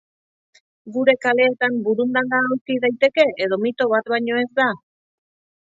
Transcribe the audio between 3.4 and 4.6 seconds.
edo mito bat baino ez